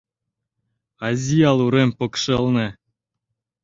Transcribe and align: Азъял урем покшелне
Азъял 1.07 1.59
урем 1.65 1.89
покшелне 1.97 2.67